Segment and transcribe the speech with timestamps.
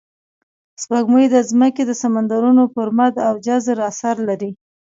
[0.81, 4.51] سپوږمۍ د ځمکې د سمندرونو پر مد او جزر اثر لري